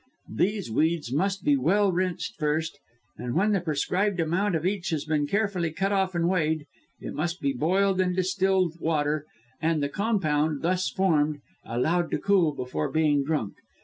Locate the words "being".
12.89-13.23